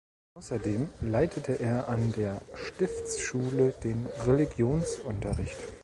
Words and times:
Außerdem 0.35 0.89
leitete 1.01 1.59
er 1.59 1.87
an 1.87 2.11
der 2.17 2.41
Stiftsschule 2.55 3.73
den 3.83 4.07
Religionsunterricht. 4.25 5.59